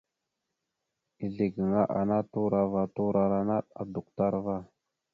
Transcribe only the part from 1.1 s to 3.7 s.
Ezle gaŋa ana turo ava turora naɗ